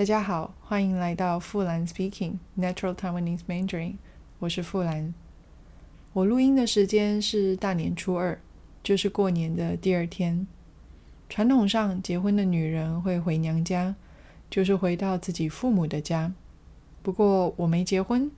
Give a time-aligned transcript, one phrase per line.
[0.00, 3.96] 大家好，欢迎来到富兰 Speaking Natural Taiwanese Mandarin。
[4.38, 5.12] 我是富兰。
[6.14, 8.40] 我录音的时间是大年初二，
[8.82, 10.46] 就是过年的第二天。
[11.28, 13.94] 传统上，结婚的女人会回娘家，
[14.48, 16.32] 就是回到自己父母的家。
[17.02, 18.30] 不过我没结婚，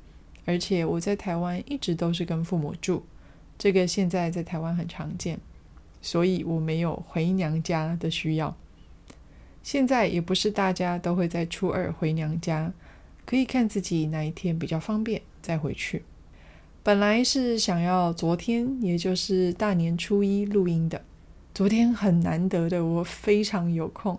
[0.45, 3.05] 而且我在台湾一直都是跟父母住，
[3.57, 5.39] 这个现在在台湾很常见，
[6.01, 8.57] 所以我没有回娘家的需要。
[9.63, 12.73] 现在也不是大家都会在初二回娘家，
[13.25, 16.03] 可以看自己哪一天比较方便再回去。
[16.83, 21.01] 本来是想要昨天，也就是大年初一录音的，
[21.55, 24.19] 昨天很难得的，我非常有空，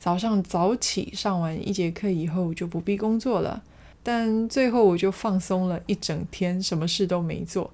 [0.00, 3.62] 早上早起上完一节课以后就不必工作了，
[4.02, 7.72] 但最后我就放松了一整天，什么事都没做，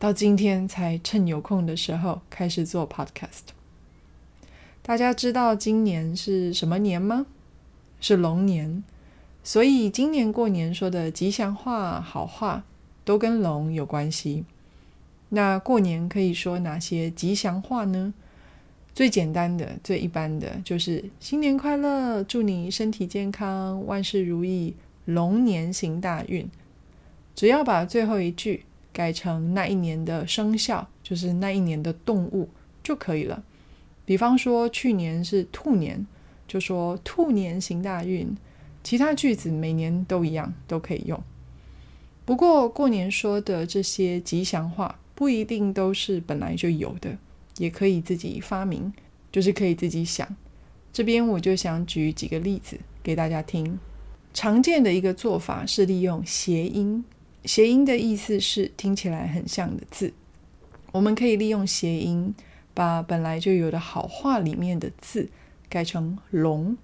[0.00, 3.59] 到今天才趁有空的时候开始做 podcast。
[4.82, 7.26] 大家知道今年是什么年吗？
[8.00, 8.82] 是龙年，
[9.44, 12.64] 所以今年过年说的吉祥话、好话
[13.04, 14.44] 都跟龙有关系。
[15.28, 18.12] 那过年可以说哪些吉祥话呢？
[18.92, 26.50] 最简单的、最一般的就是新年快乐，祝你身体健康，万事如意，龙年行大运。
[27.36, 32.48] 只要把最后一句改成那一年的生肖，就是那一年的动物
[32.82, 33.44] 就可以了。
[34.10, 36.04] 比方说，去年是兔年，
[36.48, 38.36] 就说兔年行大运。
[38.82, 41.22] 其他句子每年都一样，都可以用。
[42.24, 47.16] 不过过年说的这些吉祥话不一定都是本来就有的，
[47.58, 48.92] 也可以自己发明，
[49.30, 50.26] 就是可以自己想。
[50.92, 53.78] 这边我就想举几个例子给大家听。
[54.34, 57.04] 常见的一个做法是利用谐音，
[57.44, 60.12] 谐音的意思是听起来很像的字，
[60.90, 62.34] 我们可以利用谐音。
[62.80, 65.28] 把本来就有的好话里面的字
[65.68, 66.78] 改成“龙”，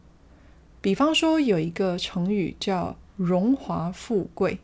[0.83, 4.59] 比方说有一个成语叫“荣华富贵”，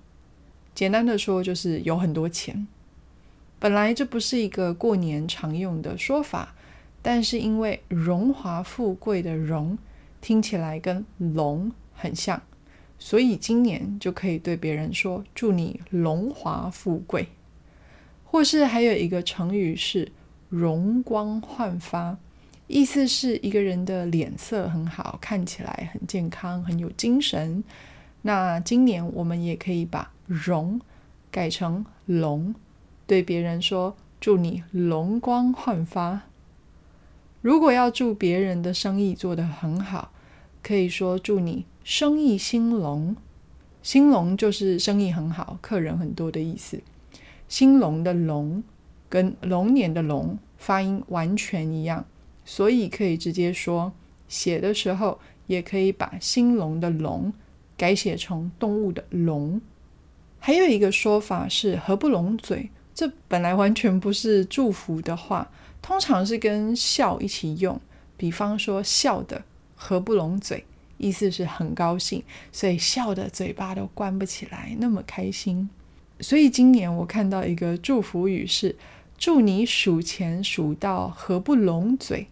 [0.76, 2.66] 简单的说就是有很多钱。
[3.59, 6.54] 本来这不是一个过年常用的说法，
[7.00, 9.78] 但是因为“荣华富贵”的“荣”
[10.20, 12.43] 听起来跟“龙”很像，
[12.99, 17.28] 所以今年就可以对别人说“祝你龙华富贵”，
[18.22, 20.12] 或是还有一个成语是。
[20.52, 22.18] 容光焕发，
[22.66, 27.64] 意思是一个人的脸色很好，看起来很健康，很有精神。
[28.20, 30.78] 那今年我们也可以把“容”
[31.32, 32.54] 改成“龙”，
[33.08, 36.20] 对别人说：“祝你龙光焕发。”
[37.40, 40.12] 如果要祝别人的生意做得很好，
[40.62, 43.16] 可以说：“祝你生意兴隆。”
[43.82, 46.82] 兴隆就是生意很好，客人很多的意思。
[47.48, 48.62] 兴隆的“隆”。
[49.12, 52.03] 跟龙年的“龙”发音完全一样，
[52.47, 53.93] 所以可以直接说，
[54.27, 57.31] 写的时候也可以把兴隆的“隆”
[57.77, 59.61] 改写成动物的“龙”。
[60.41, 65.50] 还有一个说法是“合不拢嘴”，这本来完全不是祝福的话，
[65.83, 67.79] 通常是跟笑一起用。
[68.17, 69.43] 比方说，笑的
[69.75, 70.65] 合不拢嘴，
[70.97, 75.69] 意思是很高兴，所以笑的嘴巴都关不起来，那么开心。
[76.21, 78.75] 所以今年我看到一个祝福语是。
[79.22, 82.27] 祝你数钱数到合不拢嘴。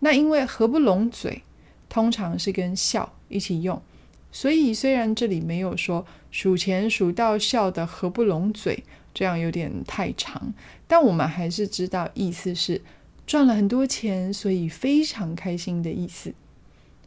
[0.00, 1.44] 那因为合不拢嘴，
[1.88, 3.80] 通常是跟笑一起用，
[4.32, 8.82] 所以虽然这里没有说数钱数到笑的合不拢嘴，
[9.14, 10.52] 这样有点太长，
[10.88, 12.82] 但我们还是知道意思是
[13.24, 16.34] 赚了很多钱，所以非常开心的意思。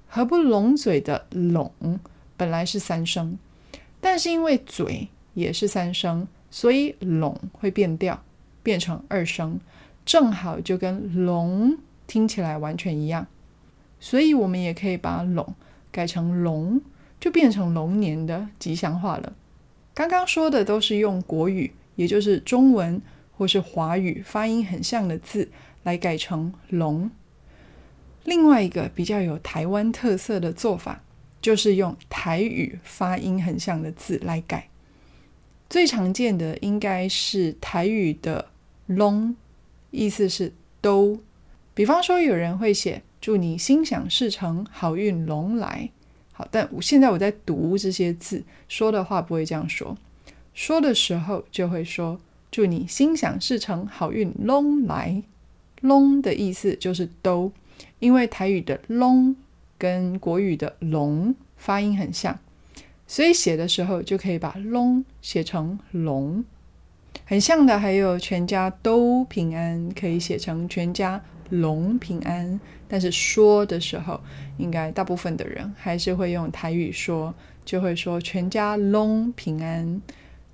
[0.08, 1.74] 合不拢嘴的拢
[2.38, 3.38] 本来是三声，
[4.00, 8.24] 但是因为嘴也是三声，所以拢会变调。
[8.64, 9.60] 变成二声，
[10.06, 13.28] 正好就跟“龙”听起来完全一样，
[14.00, 15.54] 所以我们也可以把“龙”
[15.92, 16.82] 改成“龙”，
[17.20, 19.34] 就变成龙年的吉祥话了。
[19.94, 23.02] 刚刚说的都是用国语，也就是中文
[23.38, 25.50] 或是华语发音很像的字
[25.84, 27.12] 来改成“龙”。
[28.26, 31.04] 另外一个比较有台湾特色的做法，
[31.42, 34.70] 就是用台语发音很像的字来改。
[35.70, 38.53] 最常见的应该是台语的。
[38.88, 39.36] 龙
[39.92, 40.52] 意思是
[40.82, 41.20] 都，
[41.74, 45.90] 比方说有人会写“祝你心想事成，好运龙来”。
[46.34, 49.96] 好，但我现在我在读这些字，说的话不会这样说，
[50.54, 52.20] 说的时候就会说
[52.52, 55.24] “祝你心想事成，好运龙来”。
[55.82, 57.52] 龙的意思就是都，
[58.00, 59.36] 因为台语的龙
[59.78, 62.40] 跟国语的龙发音很像，
[63.06, 66.44] 所以写的时候就可以把龙写成龙。
[67.26, 74.20] 很像的还有全家都平安，可以写成全家龙平安，但是说的时候，
[74.58, 77.34] 应该大部分的人还是会用台语说，
[77.64, 80.02] 就会说全家龙平安，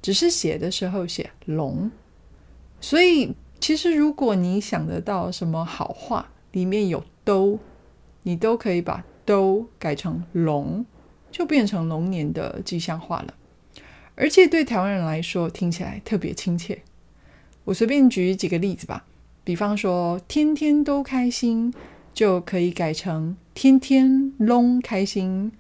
[0.02, 1.90] 只是写的时候写龙。
[2.80, 7.60] 所以其实如果你想得到什么好话，里面有都，
[8.24, 10.86] 你都可以把都改成龙，
[11.32, 13.34] 就变成龙年的吉祥话了。
[14.20, 16.82] 而且对台湾人来说，听起来特别亲切。
[17.64, 19.06] 我随便举几个例子吧，
[19.46, 21.74] 比方说“天天都开心”，
[22.14, 25.54] 就可以改成“天天拢开心”。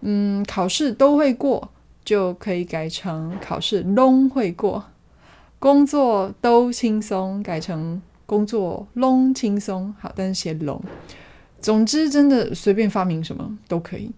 [0.00, 1.70] 嗯，考试都会过，
[2.02, 4.86] 就可以改成“考试拢会过”。
[5.60, 9.94] 工作都轻松，改成“工作拢轻松”。
[10.00, 10.82] 好，但是写“龙”。
[11.60, 14.10] 总之，真的随便发明什么都可以。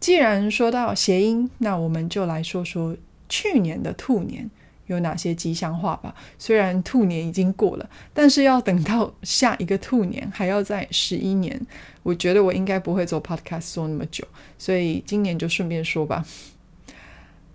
[0.00, 2.96] 既然说到谐音，那我们就来说说
[3.28, 4.50] 去年的兔年。
[4.86, 6.12] 有哪些吉祥话吧？
[6.36, 11.64] 虽然兔年已经过了，但是要等到下一个兔年，还要在十一年。
[12.02, 14.26] 我觉得我应该不会做 podcast 做那么久，
[14.58, 16.24] 所以今年就顺便说吧。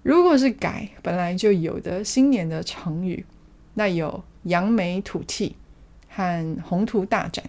[0.01, 3.25] 如果是改本来就有的新年的成语，
[3.73, 5.57] 那有扬眉吐气
[6.07, 7.43] 和宏图大展。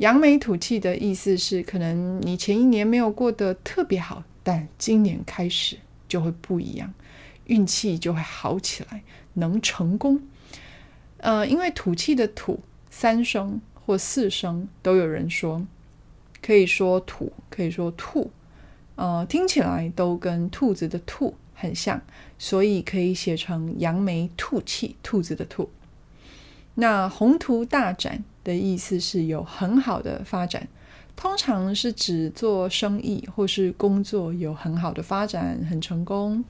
[0.00, 5.76] 扬眉吐气的意思是，可能你前一年没有过得特别好，但今年开始
[6.08, 6.90] 就会不一样。
[7.44, 9.02] 运气就会好起来，
[9.34, 10.22] 能成功。
[11.18, 15.66] 呃，因为吐气的吐三声或四声都有人说，
[16.40, 18.30] 可以说吐，可以说兔，
[18.94, 22.00] 呃，听起来都跟兔子的兔很像，
[22.38, 25.68] 所以可以写成扬眉吐气，兔子的兔。
[26.76, 30.66] 那宏图大展的意思是有很好的发展，
[31.14, 36.44] 通常是指做生意或是工作有很好的发展，很成功。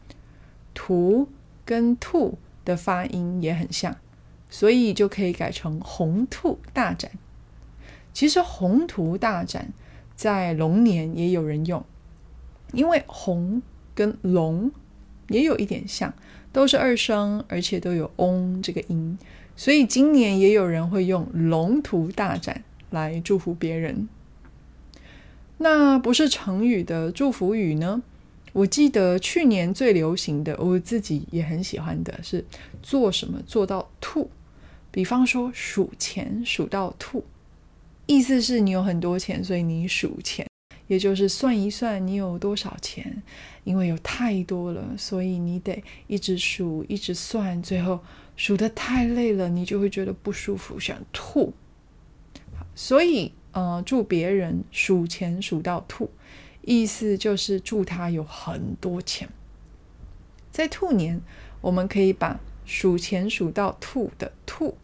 [0.73, 1.29] 图
[1.65, 3.95] 跟兔的发音也很像，
[4.49, 7.11] 所以就可以改成宏兔大展。
[8.13, 9.73] 其实宏图大展
[10.17, 11.85] 在龙年也有人用，
[12.73, 13.61] 因为宏
[13.95, 14.71] 跟龙
[15.29, 16.15] 也有一点像，
[16.53, 19.19] 都是二声，而且都有翁这个音，
[19.61, 24.09] 所以今年也有人会用龙图大展来祝福别人。
[25.59, 28.03] 那不是成语的祝福语呢？
[28.55, 32.43] 我记得去年最流行的，我自己也很喜欢的是
[32.83, 34.31] 做什么做到吐，
[34.91, 37.23] 比方说数钱数到吐，
[38.07, 40.47] 意思是你有很多钱，所以你数钱，
[40.87, 43.23] 也就是算一算你有多少钱，
[43.65, 48.01] 因为有太多了，所以你得一直数，一直算，最后
[48.41, 51.53] 数得太累了，你就会觉得不舒服，想吐。
[52.75, 56.11] 所以，呃，祝别人数钱数到吐。
[56.63, 59.29] 意思就是祝他有很多钱。
[60.51, 61.21] 在兔年，
[61.61, 64.79] 我们可以把数钱数到吐的“吐”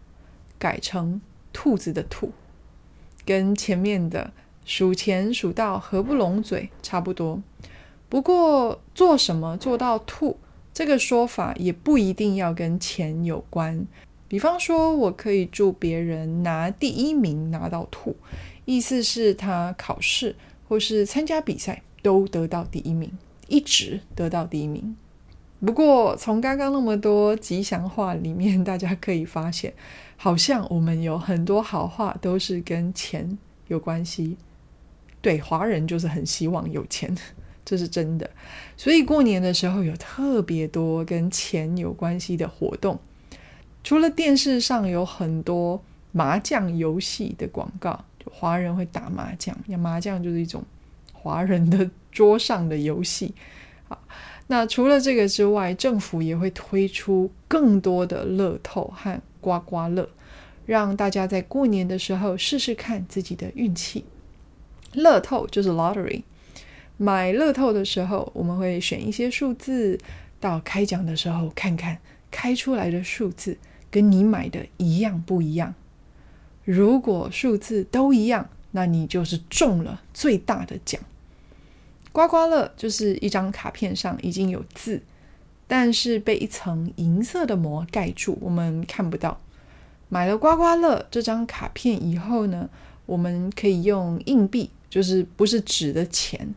[0.60, 1.22] 改成
[1.54, 2.32] 兔子的“兔”，
[3.24, 4.34] 跟前面的
[4.66, 7.42] 数钱数到合不拢嘴差不多。
[8.10, 10.36] 不过，做什么做到吐
[10.76, 13.86] 这个说法也不一定要跟钱有关。
[14.28, 18.14] 比方说，我可以祝别人拿第一名拿到吐，
[18.66, 20.36] 意思是他考试。
[20.68, 23.10] 或是参加比赛都得到第一名，
[23.48, 24.94] 一直得到第一名。
[25.64, 29.72] 不过从刚刚那么多吉祥话里面，大家可以发现，
[30.18, 34.36] 好像我们有很多好话都是跟钱有关系。
[35.22, 37.16] 对，华人就是很希望有钱，
[37.66, 38.30] 这是真的。
[38.78, 42.98] 所以过年的时候有特别多跟钱有关系的活动，
[43.84, 45.82] 除了电视上有很多
[46.12, 48.02] 麻将游戏的广告。
[48.18, 50.64] 就华人会打麻将，那麻将就是一种
[51.12, 53.34] 华人的桌上的游戏。
[53.88, 54.00] 好，
[54.48, 60.08] 那除了这个之外，政府也会推出更多的乐透和刮刮乐，
[60.64, 64.04] 让大家在过年的时候试试看自己的运气。
[64.92, 66.22] 乐透就是 lottery，
[66.96, 69.98] 买乐透的时候，我们会选一些数字，
[70.40, 71.98] 到开奖的时候看看
[72.30, 73.58] 开出来的数字
[73.90, 75.74] 跟你买的一样不一样。
[76.64, 81.00] 如果数字都一样，那你就是中了最大的奖。
[82.12, 85.02] 刮刮乐就是一张卡片上已经有字，
[85.66, 89.38] 但是被一层银色的膜盖住，我们看不到。
[90.08, 92.70] 买了刮刮乐这张卡片以后呢，
[93.04, 96.54] 我们可以用硬币，就是不是纸的钱，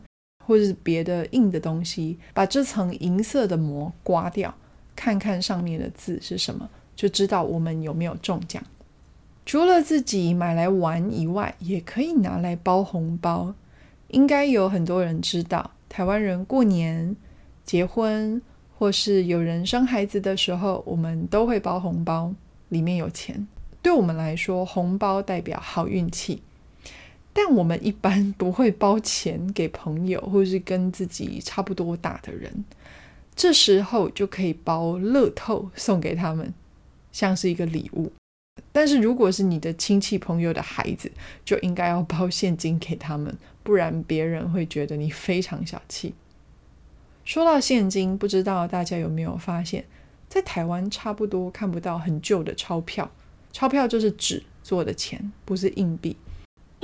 [0.50, 4.52] 或者是别的硬的东西，把这层银色的膜刮掉，
[4.96, 8.60] 看看上面的字是什么，就知道我们有没有中奖。
[9.46, 13.54] 除了自己买来玩以外，也可以拿来包红包。
[14.08, 17.14] 应该有很多人知道，台湾人过年、
[17.64, 18.42] 结婚
[18.76, 22.34] 或是有人生孩子的时候，我们都会包红包，
[22.70, 23.46] 里面有钱。
[23.80, 26.42] 对我们来说，红包代表好运气，
[27.42, 32.66] 但我们一般不会包钱给朋友或是跟自己差不多大的人。
[33.34, 36.52] 这时候就可以包乐透送给他们，
[37.10, 38.12] 像是一个礼物。
[38.72, 41.10] 但是如果是你的亲戚朋友的孩子，
[41.42, 46.12] 就应该要包现金给他们，不然别人会觉得你非常小气。
[47.24, 49.86] 说到现金，不知道大家有没有发现，
[50.28, 53.10] 在台湾差不多看不到很旧的钞票，
[53.50, 56.14] 钞票就是纸做的钱，不是硬币。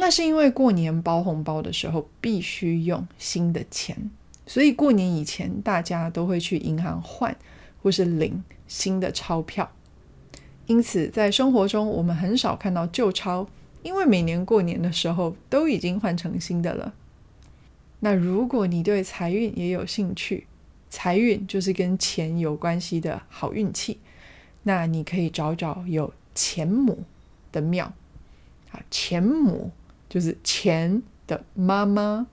[0.06, 4.08] 那是因为过年包红包的时候必须用新的钱，
[4.46, 7.36] 所以过年以前大家都会去银行换
[7.82, 9.68] 或是领新的钞票。
[10.68, 13.48] 因此，在生活中我们很少看到旧钞，
[13.82, 16.94] 因为每年过年的时候都已经换成新的了。
[17.98, 20.46] 那如果你对财运也有兴趣，
[20.88, 23.98] 财运就是跟钱有关系的好运气，
[24.62, 27.02] 那你可以找找有钱母
[27.50, 27.92] 的庙。
[28.70, 29.72] 啊，钱母
[30.08, 32.26] 就是钱的妈妈，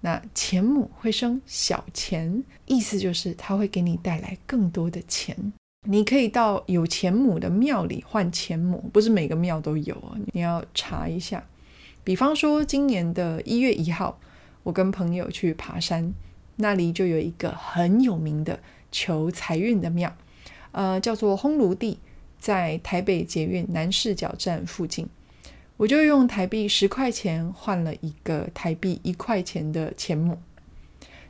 [0.00, 5.52] 那钱母会生小钱，意思就是它会给你带来更多的钱。
[5.86, 11.44] 你可以到有钱母的庙里换钱母，不是每个庙都有啊，你要查一下。
[12.02, 14.18] 比方说，今年的一月一号，
[14.62, 16.12] 我跟朋友去爬山，
[16.56, 20.14] 那里就有一个很有名的求财运的庙，
[20.72, 21.98] 呃，叫做烘炉地，
[22.38, 25.06] 在台北捷运南市角站附近。
[25.76, 30.38] 我就用台币十块钱换了一个台币一块钱的钱母。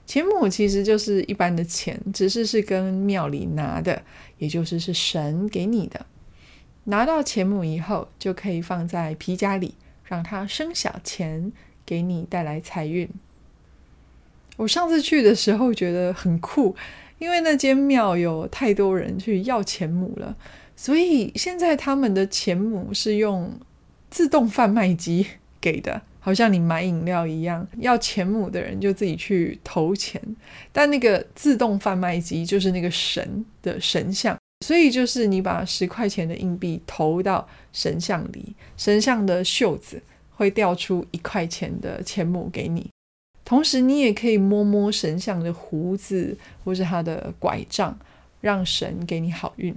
[0.06, 4.02] 钱母其实就是一般的钱，只是是跟庙里拿的，
[4.36, 6.04] 也就是是神给你的。
[6.84, 9.74] 拿到钱母以后，就可以放在皮夹里，
[10.04, 11.50] 让它生小钱，
[11.86, 13.08] 给你带来财运。
[14.58, 16.76] 我上次去的时候觉得很酷，
[17.18, 20.36] 因为那间庙有太多人去要钱母了，
[20.76, 23.50] 所以现在他们的钱母是用
[24.14, 25.26] 自动贩卖机
[25.60, 26.00] 给的。
[26.20, 30.18] 好像你买饮料一样，要钱母的人就自己去投钱，
[30.72, 42.88] 但那个自动贩卖机就是那个神的神像，所以就是你把十块钱的硬币投到神像里，神像的袖子会掉出一块钱的钱母给你，
[43.44, 47.98] 同时你也可以摸摸神像的胡子或是他的拐杖，
[48.40, 49.76] 让神给你好运。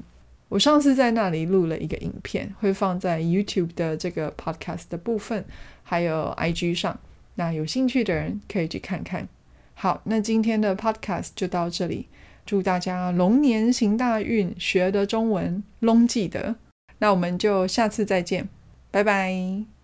[0.49, 5.43] 我上次在那里录了一个影片，会放在 YouTube 的这个 Podcast 的部分，
[5.83, 6.97] 还有 IG 上。
[7.35, 9.27] 那有兴趣的人可以去看看。
[9.73, 12.07] 好，那今天的 Podcast 就到这里。
[12.45, 16.55] 祝大家龙年行大运，学得中文，龙记得。
[16.99, 18.47] 那我们就下次再见，
[18.89, 19.76] 拜拜。